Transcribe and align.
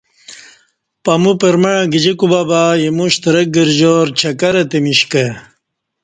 پمو 1.03 1.33
پرمع 1.41 1.77
گجی 1.93 2.13
کوبہ 2.19 2.41
بہ 2.49 2.61
ایمو 2.81 3.05
شترک 3.13 3.47
گرجار 3.55 4.05
چکر 4.19 4.53
اتمیش 4.61 5.01
کہ 5.11 5.25